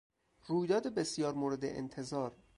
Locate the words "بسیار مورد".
0.93-1.65